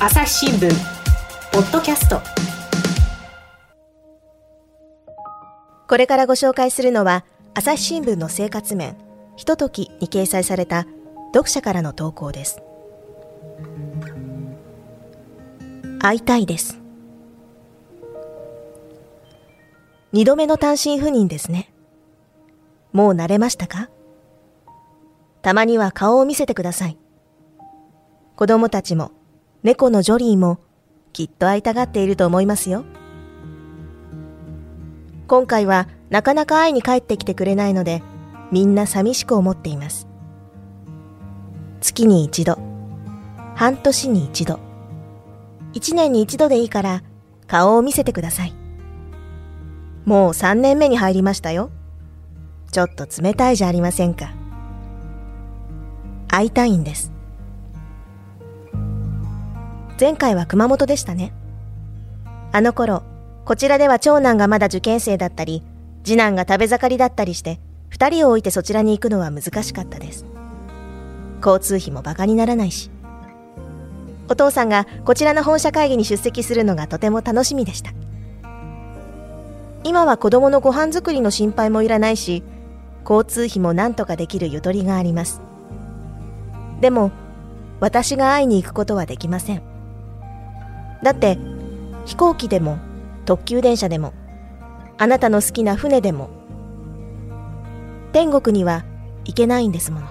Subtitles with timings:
[0.00, 0.70] 朝日新聞
[1.52, 2.20] ポッドキャスト。
[5.88, 7.24] これからご紹介するのは
[7.54, 8.96] 朝日新聞の生活面。
[9.36, 10.86] ひとときに掲載された
[11.34, 12.62] 読者からの投稿です。
[15.98, 16.78] 会いたいです。
[20.12, 21.72] 二度目の単身赴任ですね。
[22.92, 23.90] もう慣れましたか？
[25.42, 26.96] たまには顔を見せてください。
[28.36, 29.10] 子供たちも
[29.62, 30.60] 猫のジョリーも
[31.12, 32.84] きっと会いたがっていると思いますよ。
[35.26, 38.02] 今回はなかなか会いに帰ってきてくれないので
[38.50, 40.06] みんな寂しく思っています。
[41.80, 42.58] 月に一度。
[43.54, 44.60] 半年に一度。
[45.72, 47.02] 一年に一度でいいから
[47.46, 48.54] 顔を見せてください。
[50.04, 51.70] もう三年目に入りましたよ。
[52.70, 54.32] ちょっと冷たいじゃありませんか。
[56.28, 57.17] 会いたいんです。
[59.98, 61.32] 前回は熊本でしたね。
[62.52, 63.02] あの頃
[63.44, 65.62] こちらでは長男がまだ受験生だったり
[66.04, 70.24] 次男が食べ盛りだったりして二人を置いてそちらに行くのは難しかったです。
[71.44, 72.90] 交通費もバカにならないし。
[74.30, 77.92] お父さんがこちらの本社会議に出席するのがとても楽しみでした。
[79.84, 82.42] 今は子供のご飯作りの心配もいらないし
[83.08, 85.40] 交通費も何とかできるゆとりがあります。
[86.80, 87.10] でも
[87.80, 89.67] 私が会いに行くことはできません。
[91.02, 91.38] だって
[92.06, 92.78] 飛行機でも
[93.24, 94.12] 特急電車でも
[94.96, 96.30] あなたの好きな船でも
[98.12, 98.84] 天国には
[99.24, 100.06] 行けないんですもの。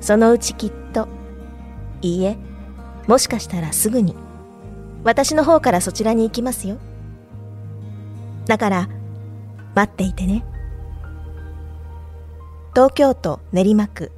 [0.00, 1.08] そのうちきっと
[2.02, 2.36] いいえ
[3.06, 4.14] もしかしたらすぐに
[5.02, 6.78] 私の方からそちらに行きますよ。
[8.46, 8.88] だから
[9.74, 10.44] 待っていてね。
[12.74, 14.10] 東京都練馬区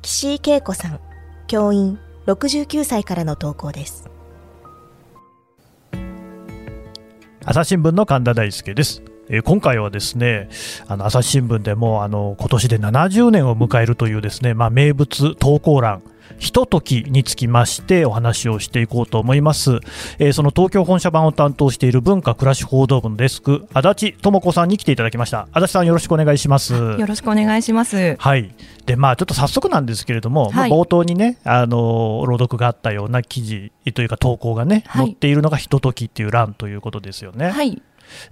[0.00, 1.00] 岸井恵子さん
[1.46, 1.98] 教員。
[2.26, 4.08] 69歳からの投稿です。
[7.44, 9.02] 朝日新聞の神田大輔です。
[9.28, 10.48] え、今回はですね
[10.86, 16.02] あの朝日新聞でもあの今年で70年を迎えるというですね、まあ、名物投稿欄
[16.38, 19.80] ひとときにつきましてお話をしていこうと思います、
[20.18, 25.48] えー、その東京本社版を担当している文化暮らし報道部のデスク足立智子さんに来ていただきました。
[25.52, 26.74] 足立さんよろしくお願いします。
[26.74, 28.16] よろしくお願いします。
[28.18, 28.54] はい。
[28.86, 37.50] でまあちょっと早速なんですけれども、はい、冒頭にねあの朗読があったような記事というか投稿がね、はい、載っているのがひとときっていう欄ということですよね。
[37.50, 37.80] はい。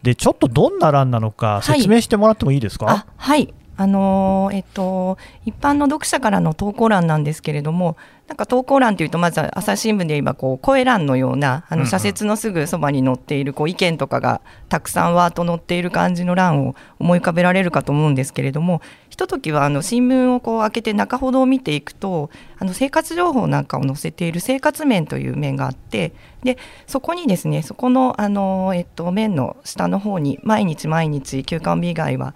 [0.02, 7.96] でちょっとどんな欄なのか説明してもらってもいいですか、はい、はいあのー、えっと、一般の読者からの投稿欄なんですけれども、
[8.28, 26.12] なんか投稿欄というと、まず朝日新聞で言えばこう声欄のような、あの社説のすぐそばに載っているこう意見とかがたくさんわーっと載っている感じの欄を思い浮かべられるかと思うんですけれども、ひとときはあの新聞をこう開けて中ほどを見ていくと、あの生活情報なんかを載せている生活面という面があって、
[26.42, 32.34] でそこにですね、そこのあの、えっと、面の下の方に、毎日毎日、休館日以外は、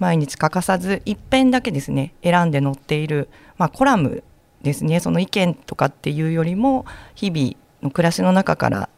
[0.00, 4.24] 毎日欠かさず一編だけですね選んで載っている、まあ、コラム
[4.62, 8.88] ですねその意見とかっていうよりも日々の暮らしの中から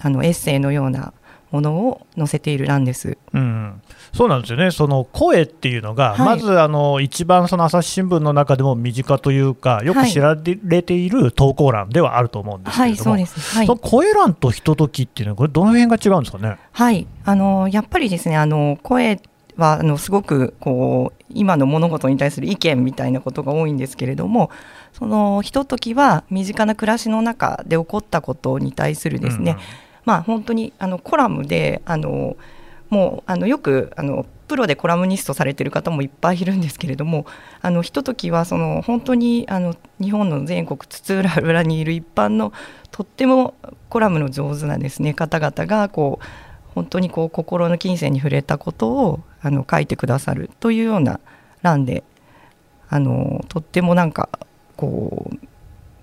[0.00, 1.12] あのエッセイのような
[1.50, 3.82] ものを載せている欄です、うん、
[4.14, 13.56] そうなんですよね、その声っていうのが、はい、まずあの一番その朝日新聞の中でも身近というか、よく知られている投稿欄ではあると思うんですけれども、はい、そうです。
[13.58, 16.56] はい、その声欄とひとときっていうのは、これ、どの辺が違うんですかね？
[16.72, 17.06] はい。
[17.26, 19.20] あのやっぱりですねあの声
[19.62, 24.50] はあのすごくこう今の物事に対する意見みたいなことが多いんですけれども
[24.92, 29.58] そのひとときは身近な暮らしの中で起こったことに対するですね、うん、
[30.04, 32.36] まあ本当にあのコラムであの
[32.90, 37.24] もうあのよくあのプロでコラムニストされてる方もいっぱいいるんですけれども
[37.62, 42.52] あのひとときはその本当にあの日本の全国津々浦々にいる一般の
[42.90, 43.54] とっても
[43.88, 51.20] コラムの上手なですね方々がこう本当にこう心の金銭に触れたことをあの書いてくださるというような
[51.62, 52.04] 欄で
[52.88, 54.28] あのとってもなんか
[54.76, 55.36] こう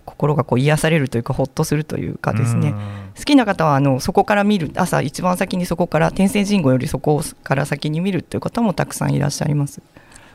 [0.06, 2.74] 心がこう癒されるというかほっとするというかですね
[3.18, 9.82] 好きな方はあのそこから見る朝一番先にそこから天聖神宮よりそこから先に見るという方もたくさんいらっしゃいます。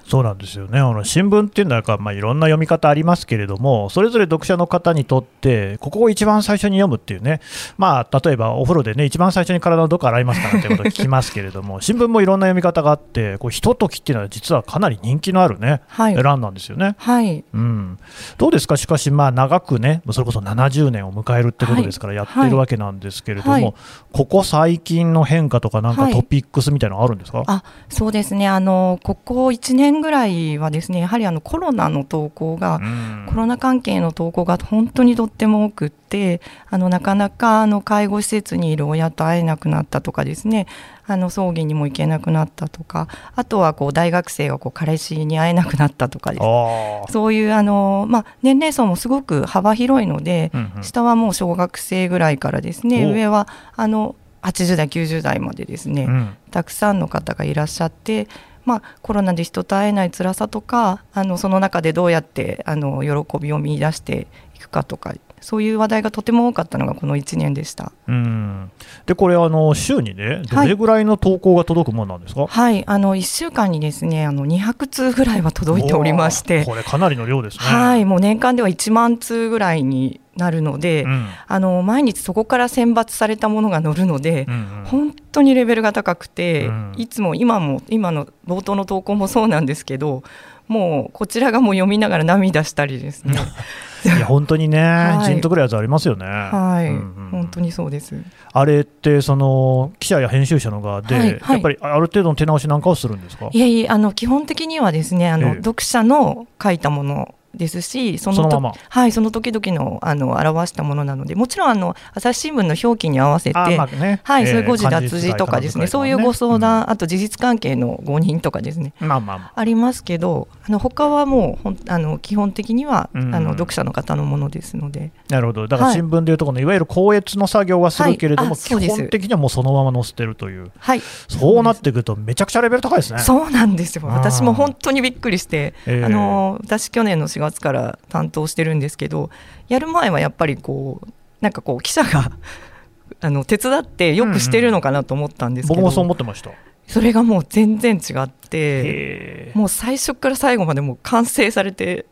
[0.07, 0.79] そうなんですよね。
[0.79, 7.41] あの新聞っていうのは、まあ、いろんな読み方ありますけれどもそれぞれ読者の方にとってここを一番最初に読むっていうね、
[7.79, 16.97] まあ、例えばお風呂でね一番最初に体をどこ洗いますかっていうことを聞きますけれども 新聞もいろんな読み方があってこうひとときっていうのは実はかなり人気のあるね、はい、欄なんですよね。
[16.99, 17.45] はい。
[17.53, 17.99] うん、
[18.37, 18.77] どうですか？
[18.77, 23.63] しかし、まあ、長くねそれこそ70年を迎えるってことですからやってるわけなんですけれども、はい。
[23.63, 23.75] はい、
[24.13, 28.49] ここ最近の変化とかなんかトピックスみたいなのあるんですか、あそうですね。
[28.49, 32.81] あのここ1年年ぐらいはですねやはりあのコロナの投稿が、
[33.27, 40.67] コロナ関係の投稿が本当にとっても多くってあのなかなかあの介護施設にいる親と会えなくなったとかですね
[41.07, 47.13] あの葬儀にも行けなくなったとかあとはこう大学生がこう彼氏に会えなくなったとかです。
[47.13, 58.29] そういうあの、まあ、年齢層もすごく幅広いので、うんうん、下はもう小学生ぐらいからですね上はあの80代90代までですね、うん、たくさんの方がいらっしゃって。
[58.65, 65.15] まあ、コロナで人と会えない辛さとかあのその中でどうやってあの喜びを見出していくかとか
[65.45, 67.93] そういう話題がとても多かったのがこの1年でした。
[68.09, 68.71] うん。
[69.05, 77.65] でこれあの、週にね、どれぐらいの投稿が届くものなんですか、はい、はい、あの1週間にですねあの200通ぐらいは届いておりまして、これ、かなりの量ですね。
[77.65, 78.07] はい。
[78.07, 90.23] もう年間では1万通ぐらいになるので、うん、あの毎日そこから選抜されたものが載るので、うんうん、本当にレベルが高くて、うん、いつも今も今の冒頭の投稿もそうなんですけど
[90.67, 93.39] もうこちらがもう読みながら涙したりですね
[94.05, 96.27] いや本当にね、はい、じんとくるやつありますよね。
[96.27, 98.15] はい、うんうん、本当にそうです。
[98.53, 103.49] あれってその記者や編集者の側で、はいはい、やっぱりある程度の手直しなんかをするんですか？
[103.53, 125.13] いやいやあの基本的にはですねあの、ええ、読者の書いたものですしそのとはいその時々のあの表したものなのでもちろんあの朝日新聞の表記に合わせて、まあね、はい、そういう誤字脱字とかですね、そういうご相談、うん、あと事実関係の誤認とかですね、まあまあまあ、ありますけどあの他はもうほんあの基本的には、うん、あの読者の方のものですので。
[125.29, 125.67] なるほど。
[125.67, 133.19] だから新聞でいうとこの、はい、いわゆる校閲の作業はするけれども、はい、基本的にはもうそのまま載せてるという、はい、そうなってくるとめちゃくちゃレベル高いですね。
[133.21, 134.07] そうなんですよ。
[134.07, 139.31] 私も本当にびっくりして、えー、あの私去年の4月から担当してるんですけど
[139.69, 141.09] やる前はやっぱりこう
[141.41, 142.33] なんかこう記者が
[143.21, 146.51] あの手伝ってよくしてるのかなと思ったんですけど、うんうん、僕もそう思ってました。
[146.87, 152.05] それがもう全然違ってもう最初から最後までもう完成されて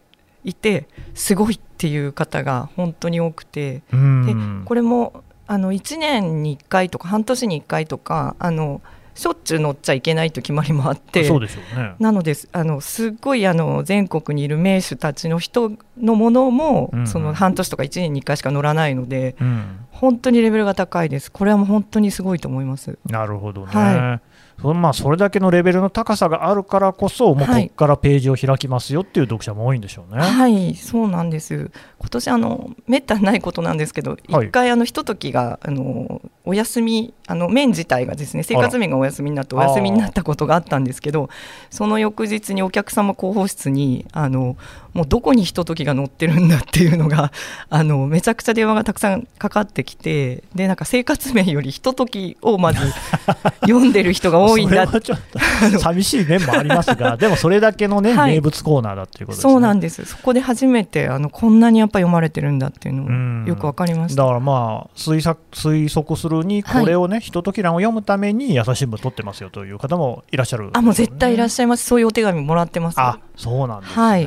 [0.45, 4.35] いてすごいっていう方が本当に多くて、で
[4.65, 8.81] これもあの1年に1回とか半年に1回とかあの
[9.15, 21.31] しょっちゅう乗っちゃいけないと決まりもあってそうでしょう、ね、なのであのすっごいあの全国にいる名手たちの人のものも、うんうん、その半年とか1年に1回しか乗らないので、うん、本当にレベルが高いです。
[21.31, 22.99] これはもう本当にすごいと思います。
[23.07, 24.33] なるほどね、はい。
[24.61, 30.21] そまあそれだけのレベルの高さがあるからこそ、もうここからページを開きますよっていう読者も多いんでしょうね。
[30.21, 31.71] はい、はい、そうなんです。
[32.03, 41.31] 今年あのめったにないことなんですけど、一、はい、回あのひとときがあのお休みあの面自体がですね生活面がお休みになってお休みになったことがあったんですけど、
[41.71, 44.57] その翌日にお客様広報室にあの
[44.95, 47.33] もうどこにひとときが載ってるんだっていうのが
[47.71, 52.81] あのめちゃくちゃ電話がたくさんかかってきてでなんか生活面よりひとときをまず
[53.63, 55.39] 読んでる人が多いんだちょっと
[55.79, 59.53] 寂しい面もありますがでもそれだけのね、はい、名物コーナーだっていうことですね。
[59.53, 60.05] そうなんです。
[60.05, 64.23] そこで初めてあのこんなにやっぱ読まれてるんだっていうのをよくわかりました。
[64.23, 71.85] だからまあ推測推測するにこれをね、はい、ひととき欄を読むために朝日新聞取ってますよという方もいらっしゃる、ね、あもう絶対いらっしゃいます。
[71.85, 73.01] そういうお手紙もらってます。
[73.01, 74.25] あそうなんですね、はい。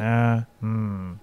[0.61, 1.19] うん。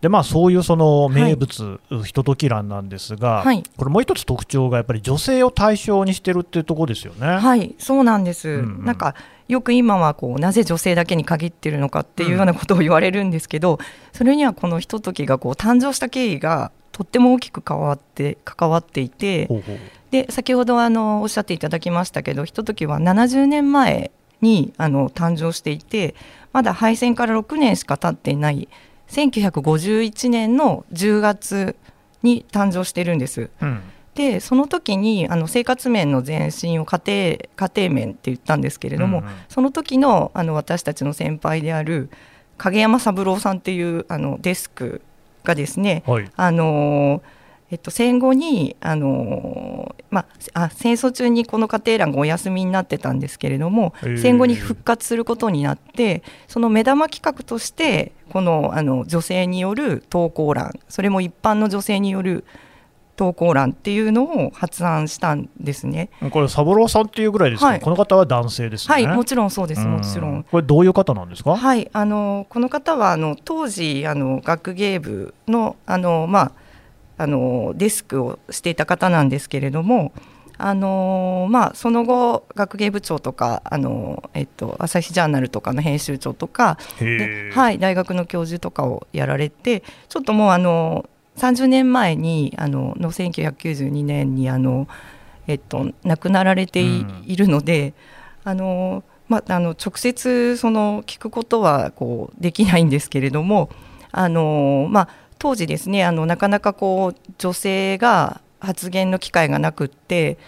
[0.00, 7.26] でまあ、そういうその名物、はい、ひととき欄なんですが、はい、これ、もう一つ特徴がやっぱり女性を対象にしてるっていうところですよね。
[7.26, 9.14] はいそうなんです、うんうん、なんか
[9.48, 13.78] よく今はこうなぜ女性だけに限ってるのかっていうようなことを言われるんですけど、うん、
[14.12, 19.48] それにはこのひとときがこう誕生した経緯がとっても大きく関わって関わっていて
[20.10, 24.10] で先ほどあのおっしゃっていただきましたけどひとときは70年前
[24.40, 26.14] にあの誕生していて
[26.52, 28.68] まだ敗戦から6年しか経っていない
[29.08, 31.76] 1951年の10月
[32.22, 33.50] に誕生してるんです。
[33.60, 33.82] うん、
[34.16, 37.00] でその時にあの生活面の前進を家
[37.56, 42.08] 庭家庭面って言ったんですけれども、うんうん、その時のあの私たちの先輩である
[42.56, 45.02] 影山三郎さんっていうあのデスク
[45.44, 47.22] がですね、はい、あの
[47.68, 62.44] えっと、戦後にあの、まあ、戦争中にこの家庭欄がお休みになってたんですけれども、戦後に復活することになってその目玉企画としてこのあの女性による投稿欄それも一般の女性による
[63.16, 66.10] 投稿欄っていうのを発案したんですね。
[66.30, 68.92] これ三郎さんっていうぐらいですか、はい、この方は男性ですね。
[68.92, 70.44] はい、もちろんそうです、もちろん。
[70.44, 71.56] これどういう方なんですか？
[71.56, 76.52] はい、あのこの方はあの当時あの学芸部のあのまあ
[77.18, 80.12] あのデスクをしていた方なんですけれども。
[80.58, 86.78] あのまあ、その後学芸部長とかあの、えっと、朝日ジャーナルとかの編集長とか
[87.52, 94.88] はい、大学の教授とかをやられてちょっともうあの30年前にあのの1992年にあの、
[95.46, 97.94] えっと、亡くなられてい,、るので
[98.44, 103.70] あのまあ、あの直接その聞くことはこうできないんですけれども
[104.12, 110.38] あの、まあ、当時ですねあのなかなかこう女性が発言の機会がなくって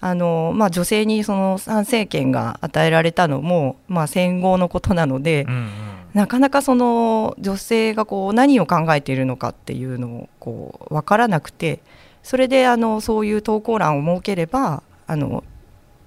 [0.00, 5.70] あの、まあ、女性にその参政権が与えられたのも、まあ、戦後のことなので、うんうん、
[6.18, 11.78] なかなかその女性がこう何を考えているのかっていうのをこう分からなくて
[12.24, 15.44] それであのそういう投稿欄を設ければあの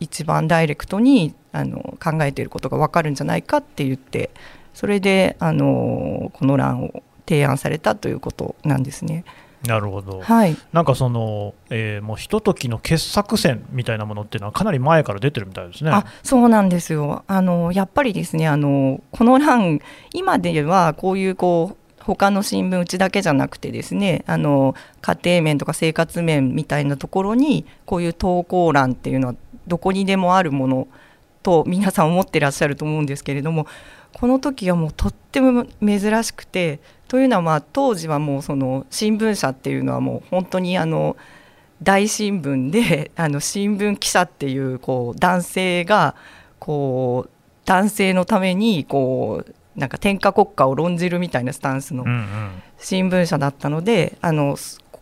[0.01, 4.31] 一番ダイレクトにあの考えていることが分かるんじゃないかって言って
[4.73, 9.23] それであのこの欄を提案されたということなんですね。
[9.65, 15.91] なるほど、はい、なんかその、えー、もうひとときの傑作選みたいなものっていうのは、かなり前から出てるみたいですね。
[15.91, 17.23] あそうなんですよ。
[17.27, 19.79] あの、やっぱりですねあの、この欄、
[20.13, 29.35] 今ではこういうこう他の新聞うちだけじゃなくてですねあの家庭面とか生活面みたいなところにこういう投稿欄っていうのは
[29.67, 30.87] どこにでもあるもの
[31.43, 33.67] と皆さん思ってらっしゃると思うんですけれども
[34.13, 41.17] この時はもうとっても珍しくてというのはまあ当時はもうその新聞社っていうのはもう本当にあの
[41.83, 46.15] 大新聞で あの新聞記者っていうこう男性が
[46.59, 47.29] こう
[47.65, 52.05] 男性のためにこうなんか天下国家を論じるみたいなスタンスの
[52.77, 54.57] 新聞社だったので、あの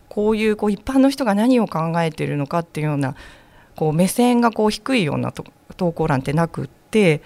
[0.08, 3.14] こういうこう一般の人が何を考えているのかっていうような
[3.76, 5.32] こう目線がこう低いような
[5.76, 7.22] 投稿欄ってなくって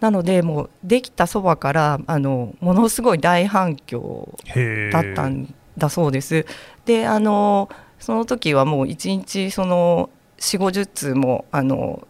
[0.00, 4.36] なのでもうできたそばからあのものすごい大反響
[4.92, 6.46] だったんだそうです。
[6.84, 12.06] であのその時はもう1日その4 5 0通もあの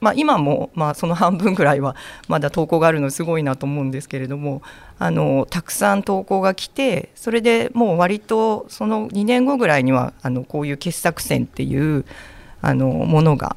[0.00, 1.94] まあ、今もまあその半分ぐらいは
[2.26, 4.62] まだ投稿があるのすごいなと思うんですけれども
[4.98, 12.06] あのたくさん投稿が来てそれでもう割とその2年後ぐらいにはあのこういう傑作選っていう
[12.62, 13.56] あのものが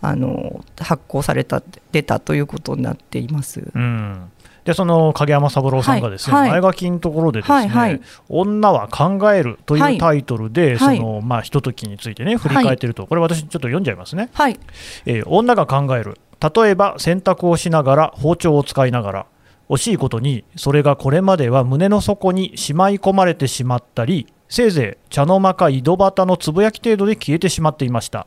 [0.00, 1.62] あの発行された
[1.92, 3.70] 出たということになっています。
[3.74, 4.30] うん。
[4.64, 14.28] でその影山三郎さんがですね、はいはい、前書きのところでですね、はいはい、女は考えるというタイトルで、そのまあひとときについてね振り返っていると、これ私ちょっと読んじゃいますね。
[14.34, 14.58] はい、
[15.06, 16.18] えー、女が考える。
[16.40, 19.26] 例えば洗濯をしながら包丁を使いながら
[19.68, 28.26] 惜しいことにそれがこれまでは胸の底にしまい込まれてしまったりせいぜい茶の間か井戸端のつぶやき程度で消えてしまっていました。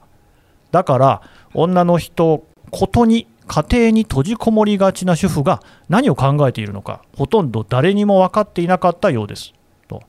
[0.72, 1.22] だから
[1.54, 9.54] 女の人ことに家庭に閉じこもりがちな主婦が何を考えているのかほとんど誰にも分かっていなかったようです。
[9.88, 10.04] と、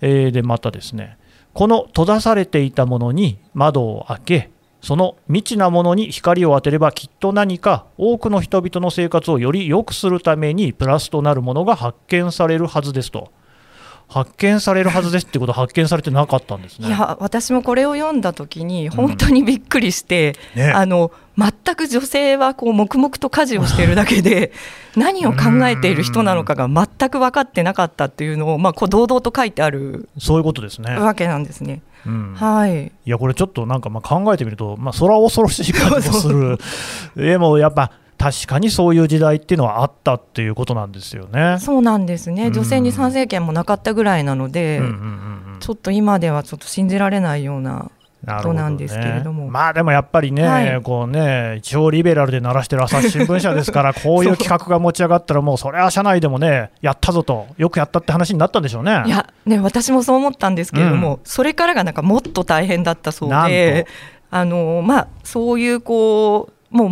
[0.00, 1.16] えー、でまたですね。
[1.54, 4.50] この閉ざされていたものに窓を開け
[4.82, 13.32] その未知なものに光を当てればきっと何か多くの人々の生活をより良くするためにプラスとなるものが発見されるはずですと。
[14.08, 16.88] 発見されるはずですってことは発見されてなかったんですね。
[16.88, 24.52] いや私もこれを読んだ時に本当にびっくりして、うんね、あの全く女性はこう黙々と家事をしているだけで
[24.96, 30.94] 何を考えている人なのかが全く分かってなかったっていうのをまあこう堂々と書いてあるそういうことですね。
[30.94, 31.82] わけなんですね。
[32.06, 36.58] うん、はい、いやこれちょっとなんかまあ考えてみると、まあ、それは恐ろしい感じもする。
[37.16, 41.58] でもやっぱ確かにそういう時代っていうのはあったっていうことなんですよね。
[41.60, 42.50] そうなんですね。
[42.50, 44.80] 女性に参政権もなかったぐらいなので、
[45.60, 47.90] ちょっと今ではちょっと信じられないような
[48.26, 59.02] ことなんですけれども、ね、まあでもやっぱりね、はい、こうね一応リベラルで鳴らしてる朝日新聞社ですから こういう企画が持ち上がったらもうそれは社内でもねやったぞとよくやったって話になったんでしょうね。
[59.06, 63.86] いやね私もそう思ったんですけれども、うん、それからがなんかもっと大変だったそうで
[64.30, 66.88] あのまあそういうこうもう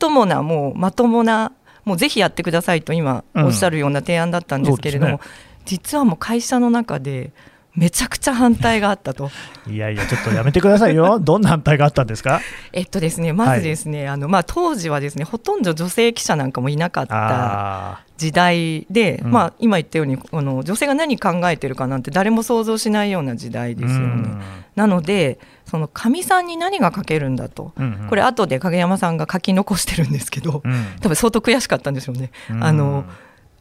[0.00, 1.52] 最もなもうまともな
[1.84, 5.24] もうぜひやってくださいと今おっしゃるような提案だったんですけれども、うんね、
[5.64, 7.32] 実はもう会社の中で
[7.78, 9.30] めちゃくちゃ反対があったと。
[9.68, 12.40] いやいや、ちょっとやめてくださいよ、 どんな反対があったんですか？
[12.72, 24.28] えっとですね、まずですね、はい、あのまあ、当時はですねほとんど女性記者なんかもいなかった時代で、まあ、今言ったようにこの女性が何考えてるかなんて誰も想像しないような時代ですよね。
[24.74, 32.32] なのでそのかみさんに何が書けるんだと、うんうん、これ後で影山さんが書き残してるんですけど、うん、多分相当悔しかったんでしょうね。
[32.60, 33.04] あの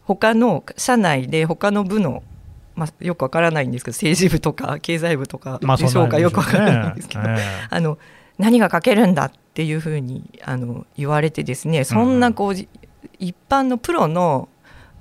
[0.06, 2.24] 他の社内で他の部の
[2.78, 7.24] まあ、よくわからないんですけど政治部とか 経済部とかでしょうか、よくわからないんですけど、
[7.70, 7.98] あの
[8.38, 12.54] 何が書けるんだっていうふうにあの言われてですねそんなこう、
[13.20, 14.48] 一般のプロの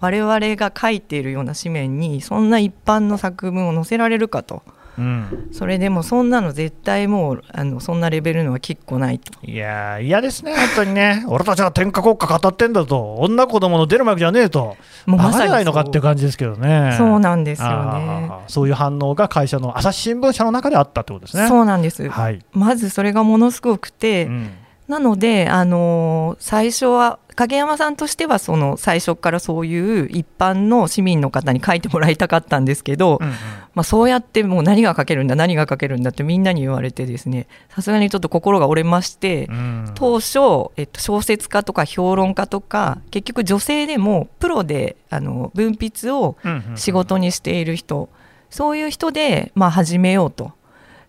[0.00, 4.62] 我々が書いているような紙面にそんな一般の作文を載せられるかと。
[4.99, 9.33] うん、それでもそんなの絶対もうあのそんなレベルのはきっこないと。
[9.47, 11.25] いや嫌ですね本当にね。
[11.29, 13.17] 俺たちは天下国家語ってんだと。
[13.17, 14.76] 女子供の出る幕じゃねえと。
[15.07, 16.95] もうまさにないのかっていう感じですけどね。
[16.97, 18.31] そうなんですよね。
[18.49, 21.49] そういう反応が会社の朝日新聞社の中であったってことですね。
[21.49, 24.50] そうなんです、はい、まずそれがものすごくて、うん
[24.88, 33.33] なので、あの最初は影山さんとしてはその最初からそういう一般の市民の方に書いてもらいたかったんですけど、うんうん。
[33.75, 39.93] まあ、そうやってもう何が書けるんだ何が書けるんだってみんなに言われてですねさすがにちょっと心が折れまして、うん。
[39.95, 40.38] 当初、
[40.76, 46.37] えっと、小説家とか評論家とか結局女性でもプロであの文筆を
[46.75, 48.09] 仕事にしている人、
[48.49, 50.52] そういう人で、まあ、始めようと。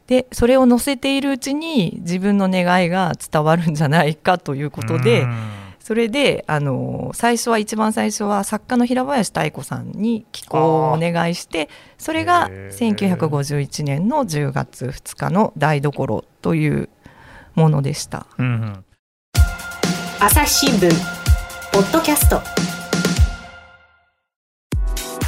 [0.07, 5.37] でそれを載せているうちに自分の願いが伝わるんじゃないかということで、うん。
[5.79, 13.17] それであの最初は一番最初は作家の平林妙子さんに寄稿をお願いしてそれがへー。
[13.17, 16.89] 1951年の10月2日の「台所」という
[17.55, 18.27] ものでした。
[18.37, 18.85] うんうん。
[20.19, 20.89] 朝日新聞
[21.71, 22.41] ポッドキャスト。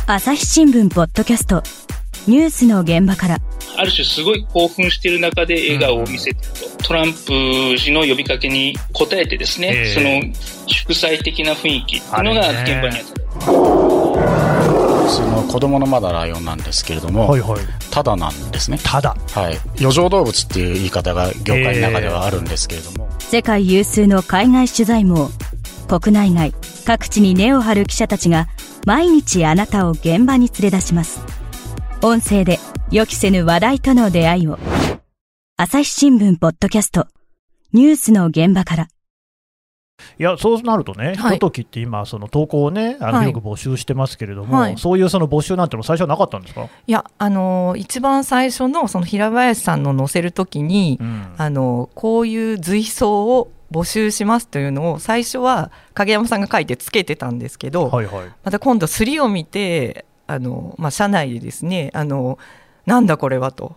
[0.07, 1.63] 朝日新聞ポッドキャスト。
[2.27, 3.37] ニュースの現場から
[3.79, 9.93] ある種すごい興奮している中で笑顔を見せてると、トランプ氏の呼びかけに応えてですね、ええ。
[9.93, 10.21] その
[10.67, 13.19] 祝祭的な雰囲気っていうのが現場にあった。
[15.09, 17.59] その子供のまだライオンなんですけれども、はいはい。
[17.89, 18.77] ただなんですね。
[18.83, 19.57] ただはい。
[19.79, 25.29] 余剰動物っていう言い方が業界の中ではあるんですけれども、世界有数の海外取材網
[25.87, 26.53] 国内外
[26.85, 28.49] 各地に根を張る記者たちが
[28.85, 31.21] 毎日あなたを現場に連れ出します。
[32.01, 32.59] 音声で
[32.91, 34.57] 予期せぬ話題との出会いを。
[35.57, 37.05] 朝日新聞ポッドキャスト。
[37.71, 38.87] ニュースの現場から。
[40.17, 41.15] いやそうなるとね、はい。
[41.15, 44.77] ひとときって今、その投稿をね、あのく募集してますけれども、はい。
[44.79, 51.33] そういうその募集なんての最初はなかったんですか、いやあの一番最初のその平林さんの載せるときに、うん。
[51.37, 62.39] あのこういう随想を募集しますというのを最初は影山さんが書いてつけてたんですけど、はいはい、また今度すりを見てあの、まあ、社内でですねあの
[62.89, 63.75] なんだこれはと。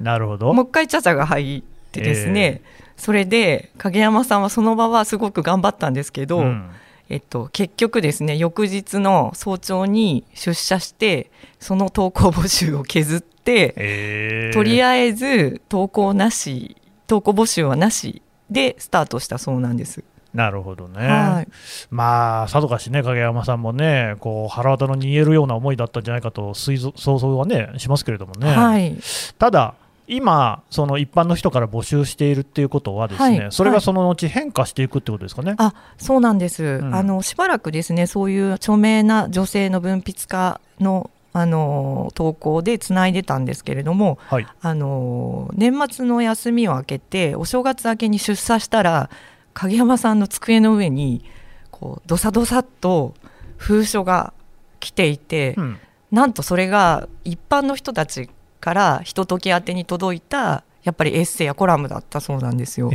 [0.00, 2.62] なるほど、もう一回ちゃちゃが入ってですね、
[2.96, 6.70] それで影山さんはその場はすごく頑張ったんですけど、うん。
[7.10, 20.02] えっと、結局ですね翌日の早朝に出社してその投稿募集を削って、えーとりあえず投稿なし投稿募集はなしでスタートしたそうなんです。
[20.34, 21.48] なるほどね、はい。
[21.90, 28.96] まあ、さぞかしね、影山さんもね、こう腹渡の煮えるような思いだったんじゃないかと想像はね、しますけれどもね、はい、
[29.38, 29.74] ただ、
[30.06, 33.52] 今、その一般の人から募集しているっていうことは、ですね、はい。
[33.52, 35.54] それがその後、変化していくってことですかね。
[35.56, 36.94] あそうなんです、ん。
[36.94, 49.10] あのしばらくですねそういう著名な女性の文筆家のあの投稿でつないでたんですけれどもはい、あの年末の休みを明けてお正月明けに出社したら
[49.54, 51.24] 影山さんの机の上に
[51.70, 53.14] こうどさどさっと
[53.56, 54.32] 封書が
[54.80, 55.78] 来ていて、うん
[56.14, 62.92] なんとそれが一般の人たちからひととき宛てに届いたやっぱりエッセイやコラムだったそうなんですよ。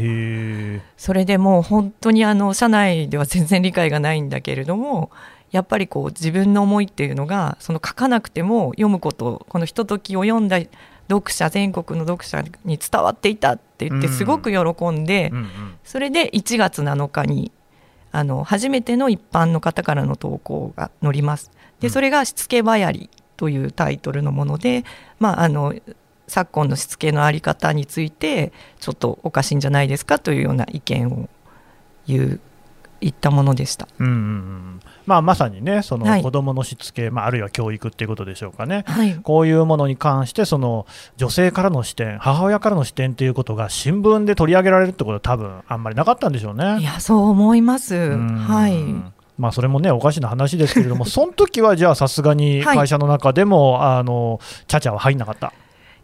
[0.96, 5.12] それでもう本当にあの社内では全然理解がないんだけれども
[5.52, 10.62] やっぱりこう自分の思いっていうのがその書かなくても読むことこのひとときを読んだ
[11.10, 14.14] 読者全国の読者に伝わっていたって言ってうん。
[14.14, 15.32] すごく喜んで、
[15.84, 17.52] それで1月7日に
[18.12, 21.52] あの初めての一般の方からの投稿が載ります。
[21.54, 21.82] うん。
[21.82, 24.84] でそれが「しつけばやり」というタイトルのもので、
[25.20, 25.74] まあ、あの
[26.28, 31.30] 昨今のしつけの在り方についてちょっとおかしいんじゃないですかというような意見を
[32.08, 32.40] 言う
[33.02, 33.88] 言ったものでした。
[34.00, 38.84] うんうんうんまあ、まさにね、そのはい子どものしつけ、まあ、あるいは教育っていうことでしょうかね。
[38.88, 40.86] はい、こういうものに関して、その
[41.18, 46.80] 女性からの視点、母親からの視点ということが新聞で取り上げられるってことは、多分あんまりなかったんでしょうね。
[46.80, 47.96] いやそう思います。
[47.96, 48.76] うんはい
[49.40, 55.54] まあ、それもね、おかしな話ですけれども、 その時はじゃあ、さすがにはい会社の中でも、あのちゃちゃは入んなかった。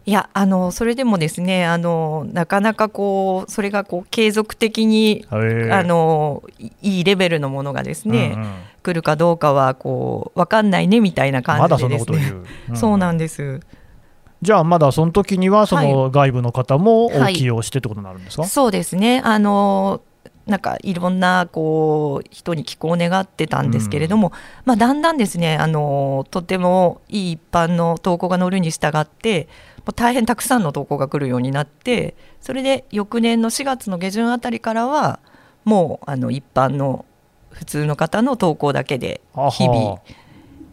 [0.06, 5.36] いやあのそれでもですねあのなかなかこうそれがこう継続的にあ
[5.82, 8.52] のいいいレベルのものがですね、うんうん
[8.86, 11.88] 来るかどうかはこう分かんないねみたいな感じでですね。
[11.88, 12.76] んなことを言う。
[12.76, 13.60] そうなんでです。
[14.42, 19.20] じゃあ、まだその時には、その外部の方もはい起用してってことになるんですか、そうですね。
[19.24, 20.02] あの
[20.46, 24.32] なんかいろんなこう人に寄稿を願ってたんですけれども、
[24.64, 35.18] まあだんだんですねあのとてもいい一般の投稿が載るに従ってもう大変たくさんの投稿が来るようになってそれで翌年の4月の下旬あたりからは
[35.64, 37.04] もうあの一般の
[37.50, 40.00] 普通の方の投稿だけで日々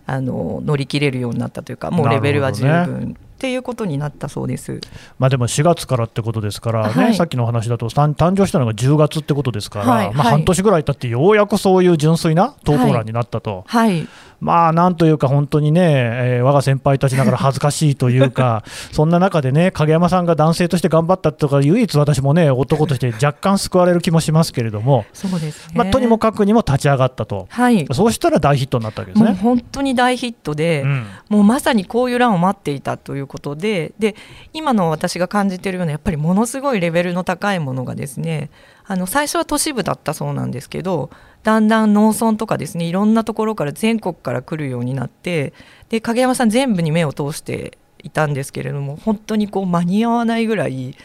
[0.05, 0.19] あ。
[0.19, 4.79] の乗り切れるようになったというかもうレベルは十分っていうことになったそうです。
[5.19, 7.13] まあ、でも4月からってことですからね、はい。
[7.15, 10.05] さっきの話だと誕誕生したのが10月ってことですから、まあ、はい。
[10.05, 14.07] はい半年ぐらい経ってようやくそういう純粋な投稿欄になったと、はい、
[14.39, 25.73] まあなんというか、本当にね、えー我が先輩たちながら恥ずかしいというか、 そんな中でね、影山さんが男性として頑張ったとか、唯一私もね、男として若干救われる気もしますけれども、そうですね。
[25.75, 27.85] まあ、とにもかくにも立ち上がったと、はい。
[27.91, 29.39] そうしたら大ヒットになったわけですもうね。
[29.41, 34.15] 本当に大ヒットで、うんもうまさにこういう欄を待っていたということでで
[34.53, 38.51] 今の私が感じているようなやっぱりものすごいレベルの高いものがですね
[38.85, 41.09] あの最初は都市部だったそうなんですけど
[41.43, 45.53] だんだん農村とかですねいろんなところから全国から来るようになって
[45.89, 50.95] で影山さん全部に目を通していたんですけれども本当にこう間に合わないぐらい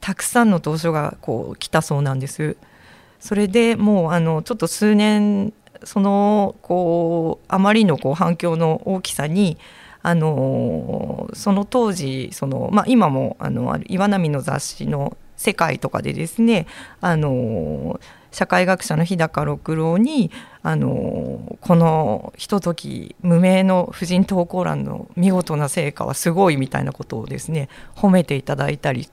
[0.00, 2.56] たくさんの投書がこう来たそうなんです。
[3.18, 5.52] それでもうあのちょっと数年
[5.84, 9.58] そのこうあまりのこう反響の大きさに
[10.02, 16.66] あのその当時その、まあ、今もあの岩波の雑誌の「世界」とかでですね
[17.00, 20.30] あの社会学者の日高六郎に
[20.62, 29.08] あのこのひととき無名の婦人投稿欄の見事な成果はすごいみたいなことをですね褒めていただいたり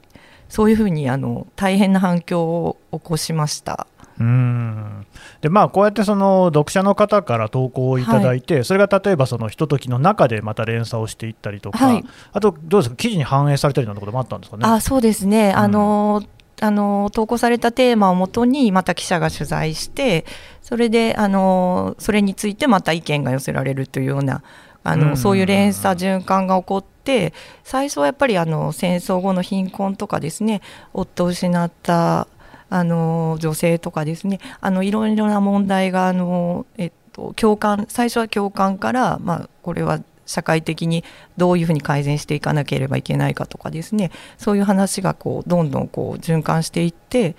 [0.49, 3.87] そういうふうにあの大変な反響を起こしました。
[4.17, 5.05] うん。
[5.41, 12.05] でまあ、こうやってその読者の方から投稿をいただいて、それが例えばそのひとときの中でまた連鎖をしていったりとか、はい。
[12.31, 14.65] あとどうですか、記事に反映されたりなんてこともあったんですかね？
[14.65, 16.23] あそうですね、んあの
[16.61, 20.25] あの投稿されたテーマをもとにまた記者が取材して
[20.61, 24.41] それであのそれについてまた意見が寄せられるというような
[24.83, 25.17] あの、うん。
[25.17, 30.61] そういう連鎖循環が起こって最初はやっぱりあの戦争後の貧困とかですね
[30.93, 32.27] 夫を失った
[32.69, 41.03] あの女性とかですねあのいろいろな問題があの、えっと、共感最初は共感から、まあ、これは社会的に
[41.37, 47.35] どういうふうに改善していかなければいけないかとかですねそういう話がこうどんどんこう循環していって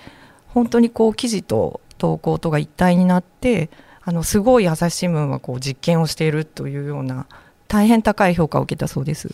[0.49, 3.71] 本当にこう記事と投稿とが一体になって
[4.03, 7.27] あのすごい朝日新聞はこう実験をしているというような
[7.69, 9.29] 大変高い評価を受けたそうです。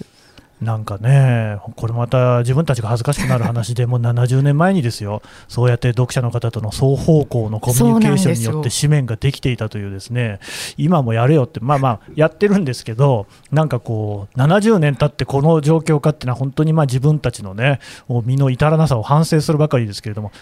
[0.62, 10.40] なんかね、これまた自分たちが恥ずかしくなる話で、もう 70年前にですよ、そうやって読者の方との双方向のコミュニケーションによって紙面ができていたという、ですね。
[10.76, 17.78] 今もやれよって、まあまあ、やってるんですけど、なんかこう、70年経ってこの状況かっていうのは、本当にまあ自分たちのね、
[18.24, 20.32] 身の至らなさを反省するばかりですけれども、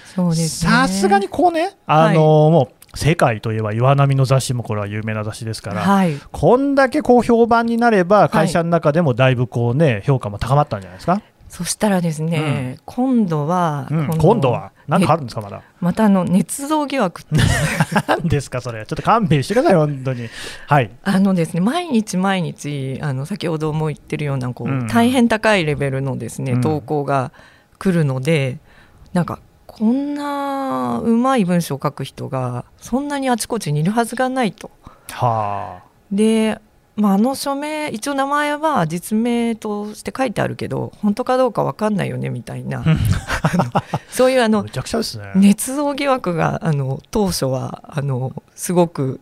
[0.48, 5.82] さすがにこうね、あのもう世界といえば岩波の雑誌もこれは有名な雑誌ですから。
[5.82, 6.14] はい。
[6.32, 14.06] こんだけこう評判になれば、会社の中でもだいぶこう、ね、評価も高まったんじゃないですか、そしたらですね、今度は、うん。
[14.18, 15.62] 今度は、なんかあるんですか、まだ？
[15.80, 17.36] またあの捏造疑惑って
[18.06, 20.28] なんですか、それ、ちょっと勘弁してください、本当に。
[20.66, 24.86] はい、あのですね毎日毎日あの先ほども言ってるようなこう、うん。
[24.86, 26.60] 大変高いレベルのですねうん。
[26.60, 27.32] 投稿が
[27.78, 28.58] 来るので、
[29.12, 29.40] なんか
[29.78, 34.70] こんなうまい文章を書く人がそんなにあちこちにいるはずがないと。
[35.10, 36.60] はで、
[36.96, 42.84] まあ、あの署名一応名前は実名として書いてあるけど本当かどうか分かんないよねみたいな。
[44.10, 44.70] そういうああ、のね。
[45.36, 49.20] 捏造疑惑があの当初はあのすごく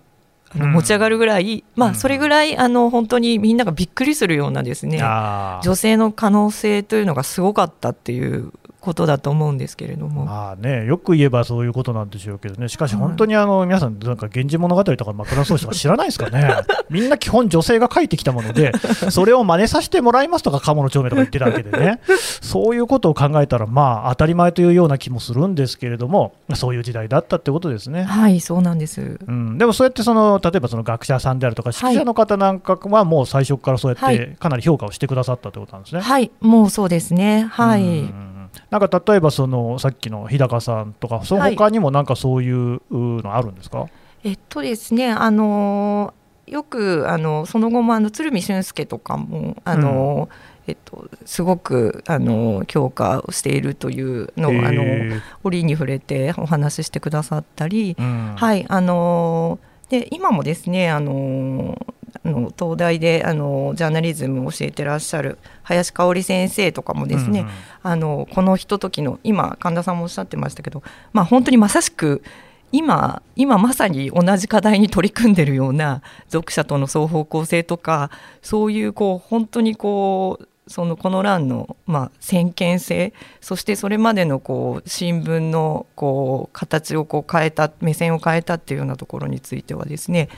[0.54, 1.92] 持ち上がるぐらい、まうん。
[1.92, 10.24] あそれぐらいあの本当にみんながびっくりするようなですね女性の可能性というのがすごかったっていうことだと思うんですけれども。
[10.24, 13.02] まあね、よく言えばそういうことなんでしょうけどね、しかしはい。
[13.02, 16.48] 本当にあの皆さん、なんか源氏物語とか枕草子とか知らないですかね、
[16.90, 18.72] みんな基本、女性が書いてきたもので、
[19.10, 22.00] それを真似させてもらいますとか、鴨の長明とか言ってたわけでね、
[22.40, 28.04] そういうことを考えたら、まあ当たり前というような気もするんですけれども、そういう時代だったってことですね。
[28.04, 29.18] はいそうなんです。
[29.26, 34.18] うん、でもそうやってその例えばその学者さんであるとか指揮者の方なんかはもう最初からそうやっはい。
[34.18, 36.00] てかなり評価をしてくださったということなんですね。
[36.00, 37.48] はいもうそうですね。
[37.50, 38.27] はい、うん
[38.70, 43.86] なんか例えばそのさっきの日高さんとかその他にもなんかそういうのあるんですか、
[44.24, 46.14] えっとですねあの
[46.46, 50.28] よくあのその後もあの鶴見俊介とかもあの、
[50.66, 58.34] えっと、すごくあの評価をしているというのを、あのへ折に触れてお話ししてくださったり、ーうん。
[58.36, 59.58] はいあの
[59.88, 61.78] で今もですねあの
[62.24, 67.52] あの東大であのジャーナリズムを教えてらっしゃる林香織先生とかもですね、うんうん。
[67.82, 72.22] あのこのひとときの今神田さんもおっしゃってましたけど、まあ、本当にまさしく
[72.70, 78.10] 今今まさに同じ課題に取り組んでるような読者との双方向性とか
[78.42, 90.28] そういうこう本当にこうそのこの欄の、まあ、先見性そしてそれまでのこう新聞のこう形をこう変えた目線を変えたっていうようなところについてはですね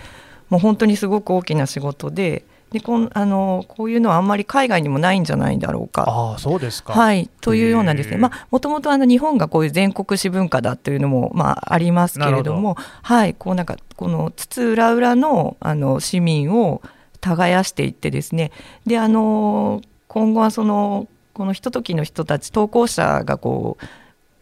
[0.50, 6.04] もう本当にすごく大きな仕事ででこんあのこういうのはあんまり海外にもないんじゃないだろうか。
[6.06, 6.92] ああそうですか。
[6.92, 16.80] はいというようなですね、まあもともとあの日本がこういう全国史文化だというのもまあありますけれども、はいこうなんかこの津々浦々のあの市民を
[17.20, 18.52] 耕していってですね、
[18.86, 23.84] であの今後はそのこのひとときの人たち投稿者がこう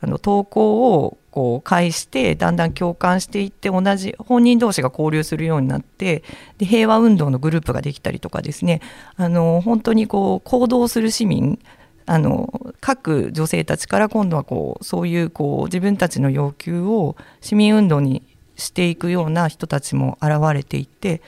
[0.00, 6.22] あの投稿をこう返してだんだん共感していって同じ本人同士が交流するようになって
[6.58, 8.80] で平和運動のグループができたりとかですね。
[9.16, 11.58] あの本当にこう行動する市民
[12.06, 18.22] あの各女性たちから今度はこうそういうこう自分たちの要求を市民運動に
[18.56, 21.20] していくような人たちも現れていて、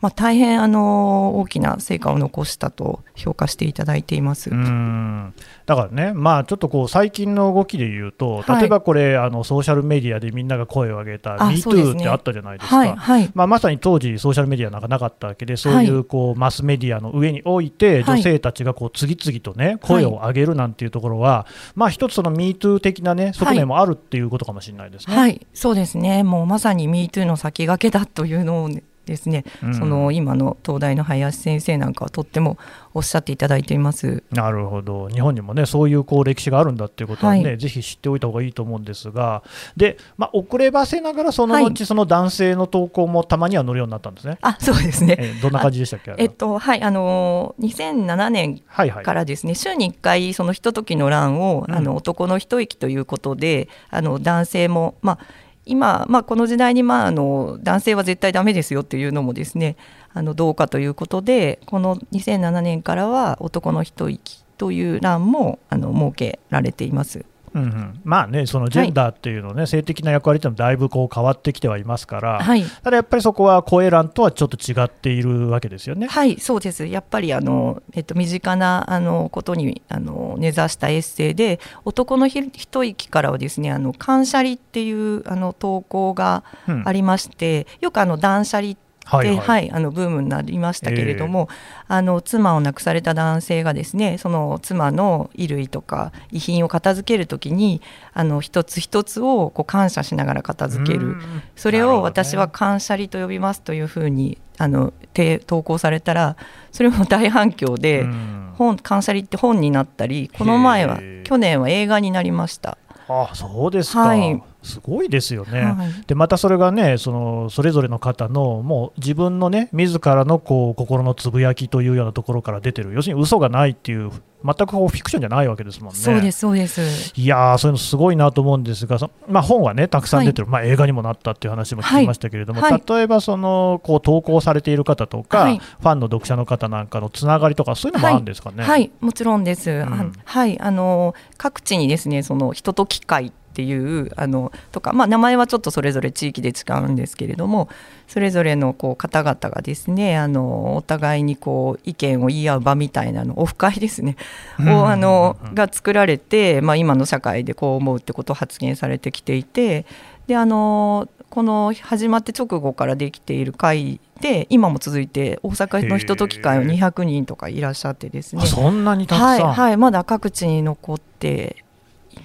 [0.00, 4.50] まあ、大変あの大きな成果を残したと評価していただいています。
[4.50, 5.34] うん。
[5.64, 8.60] だからね、まあ、ちょっとこう最近の動きで言うと、はい。
[8.60, 12.00] 例えばこれ、あのソーシャルメディアでみんなが声を上げた、MeToo ね。
[12.00, 13.30] ってあったじゃないですか、はいはい。
[13.34, 18.18] まあ、まさに当時、ソーシャルメディアなんかなかったわけで、そういうこうマスメディアの上において、はい。
[18.18, 25.16] 女性たちがこう次々とね、声を上げるなんていうところは、まあ一つ、その MeToo 的なね、側面もあるっていうことかもしれないですね。
[25.16, 26.22] はい、そうですね。
[26.22, 32.58] もうまさに MeToo の先駆けだというのをねですね、うんその今の東大の林先生なんかはとっても
[32.92, 34.22] おっしゃっていただいています。
[34.30, 39.42] なるほど、日本にもね、そういうこう歴史があるんだっていうことはね、はいぜひ知っておいた方がいいと思うんですが、
[39.76, 44.38] で、まあ、遅ればせながら、そのは後、その男性の投稿もたまには載るようになったんですね。
[44.40, 45.16] あ、そうですね。
[45.18, 49.04] えーどんな感じでしたっけ、えっとはいあの2007年はいはい。
[49.04, 55.18] からですね、週に1回そのひとときの欄を、うんあの男の一息ということであの男性もまあ
[55.66, 59.76] 今、まあ、この時代に、まあ、あの男性は絶対ダメですよっていうのもですね
[60.14, 67.26] あのどうかということでこの2007年からは男の一息という欄もあの設けられています。
[67.56, 72.64] うんうん、まあね、そのジェンダーっていうのね、性的な役割っていうのはだいぶこう変わってきてはいますから、はい。
[72.64, 76.06] ただやっぱりそこは声欄とはちょっと違っているわけですよね。
[76.06, 76.86] はい、そうです。
[76.86, 86.82] やっぱりあの、えっと、身近なあのことにあの根ざしたエッセイで男のひ一息からはですねあの感謝離っていうあの投稿がうん。
[86.86, 89.34] ありまして、よくあの断捨離って、ははい。
[89.34, 91.48] いはいあのブームになりましたけれども、
[91.86, 97.80] あの妻を亡くされた男性がですねその妻の衣類とか遺品を片付けるときに
[98.12, 101.06] あの一つ一つをこう感謝しながら片付ける。
[101.06, 101.42] うん。
[101.54, 106.36] それを私は感謝離と呼びますというふうにあのて投稿されたら
[106.72, 108.52] それも大反響で、うん。
[108.56, 112.78] 本感謝離って本になったりこの前は去年は映画になりました。
[113.08, 115.62] あそうですか、はいすごいですよね。
[115.62, 116.04] はい。
[116.06, 122.92] でまたそれがねそのそれぞれの方のもう自分のね自らのこう心のつぶやきというようなところから出てる。
[122.92, 124.10] 要するに嘘がないっていう
[124.44, 125.98] 全くこうフィクションじゃないわけですもんね。
[125.98, 127.12] そうですそうです。
[127.16, 132.72] いやーそういうのすごいなと思うんですが、そまあ、本はねたくさん出てる、まあ、映画にもなったっていう話も聞きましたけれども、はい。
[132.72, 135.58] はい例えばそのこう投稿されている方とか、はい。
[135.58, 138.62] ファンの読者の方なんかのつながりとかそういうのもあるんですかね？
[138.62, 139.70] はい、もちろんです。
[139.70, 139.82] ん。
[139.82, 147.70] あはい、あの各地にですね、その人と機械っていうあのとか、まあ名前はちょっとそれぞれ地域で違うんですけれども、
[148.06, 154.16] それぞれのこう方々がですね、あのお互いにこう意見を言い合う場みたいなの、オフ会ですね、
[154.60, 155.54] うんをあのうん。
[155.54, 159.86] が作られて、まあ今の社会でこう思うってことを発言されてきていて、
[160.26, 168.42] であのこの始まって直後からできている会で今も続いて大阪の人と機会はへえ200人とかいらっしゃってですね。
[168.42, 171.65] あそんなにたくさん、はい、はい、まだ各地に残ってい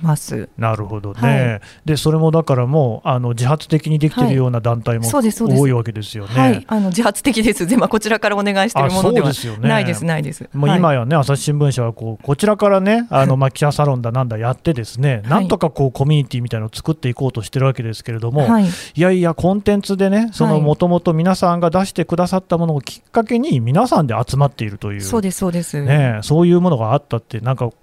[0.01, 0.49] ます。
[0.57, 1.61] なるほどね、はい。
[1.85, 5.61] でそれもだからもうあの自発的にできてるような団体もそうですそうです。
[5.61, 6.39] 多いわけですよね。
[6.39, 7.67] はい、あの自発的です。
[7.67, 9.69] で、 まあ、こちらからお願いしているものではあそうですよね。
[9.69, 10.49] ないです、ないです。
[10.53, 10.79] もうはい。
[10.79, 15.29] 今やね、朝日新聞社はこうこちらからね、あのまあ記者サロンだなんだやって、ですね、い。
[15.29, 25.81] なんとかこうコミュニティみたいなのを作っていこうとしてるわけですけれども、はい、いやいや、コンテンツでね、もともと皆さんが出してくださったものをきっかけに、皆さんで集まっているという、そうです、そうです。
[25.81, 27.73] ね、そういうものがあったって、なんか、ん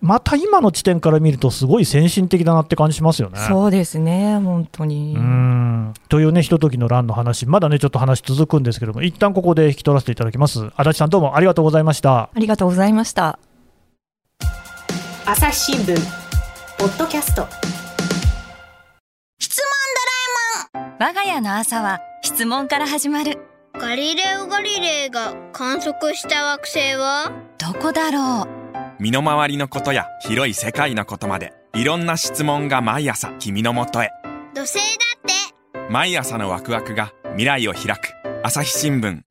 [0.00, 3.38] また今の地点から見ると、すごい先進的だなって感じしますよね。
[3.48, 5.14] そうですね、本当に。
[5.16, 10.70] うーんというね、ひとときの乱の話、まだね、ちょっと話続くんですけども、一旦ここで引き取らせていただきます。
[10.76, 12.22] 足立さん、どうもありがとうございました。
[12.22, 13.38] ありがとうございました。
[15.26, 15.94] 朝日新聞
[16.78, 17.46] ポッドキャスト
[21.00, 23.38] 我が家の朝は質問から始まる
[23.74, 27.30] ガリレオ・ガリレイが観測した惑星は？
[27.58, 28.57] どこだろう
[29.00, 34.10] 身の回りのことや広い世界のことまでいろんな質問が毎朝君のもとへ。
[34.54, 34.82] 土星だ
[35.16, 35.92] って。
[35.92, 38.14] 毎朝のワクワクが未来を開く。
[38.42, 39.27] 朝日新聞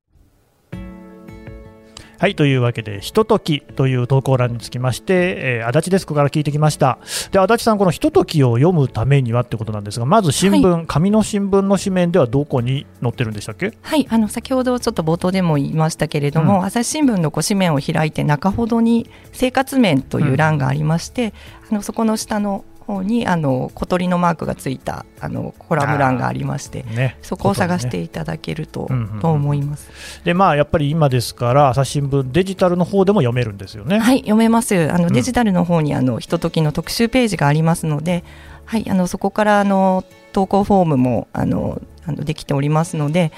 [2.20, 6.98] はいというわけで、ひとときという投稿欄につきまして、えー、足立デスクから聞いてきました。
[7.32, 13.72] で足立さん、このひとときを読むためにはってことなんですが、まず新聞、はい、紙の新聞の紙面ではどこに載ってるんでしたっけ？
[13.82, 21.34] はいあの先ほどちょっと冒頭でも言いましたけれども、うん、朝日新聞のこう紙面を開いて、中ほどに生活面という欄がありまして、
[21.70, 28.90] うん、あのそこの下の方にあの小鳥のマークがついたあのコラム欄がありまして、ね、そこを探していただけると,、
[29.22, 30.22] と思います。
[30.24, 34.00] でまあやっぱり今ですから朝日新聞デジタルの方でも読めるんですよね。
[34.00, 34.92] はい読めます。
[34.92, 38.24] あの、デジタルの方にあのひとときの特集ページがありますので、
[38.66, 43.34] はいあのそこからあの投稿フォームもあのあのできておりますので、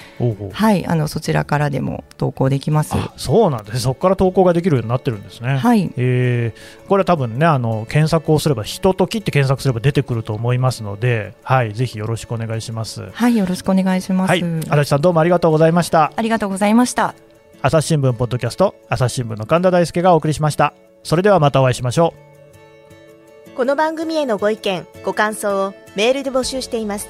[0.53, 2.93] はい、あのそちらからでも投稿できます。
[3.17, 3.79] そうなんです。
[3.79, 5.57] そこから投稿ができるようになってるんですね。
[5.57, 5.91] はい。
[5.97, 13.09] えー、これは多分ね、あの検索をすれば、ひとときって検索すれば出てくると思いますので、はい、ぜひよろしくお願いします。
[13.11, 14.29] はい、よろしくお願いします。
[14.29, 16.11] はい、足立さんどうもありがとうございました。
[16.15, 17.15] ありがとうございました。
[17.61, 20.73] 朝日新聞ポッドキャスト、朝日新聞の神田大輔がお送りしました。
[21.03, 22.29] それではまたお会いしましょう。
[23.55, 27.09] この番組へのご意見、ご感想をメールで募集しています。